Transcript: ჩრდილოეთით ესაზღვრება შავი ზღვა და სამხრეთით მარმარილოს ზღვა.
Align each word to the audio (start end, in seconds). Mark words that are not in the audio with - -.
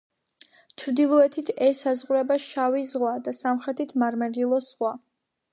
ჩრდილოეთით 0.83 1.51
ესაზღვრება 1.67 2.39
შავი 2.47 2.83
ზღვა 2.95 3.13
და 3.29 3.37
სამხრეთით 3.43 3.97
მარმარილოს 4.05 4.73
ზღვა. 4.75 4.99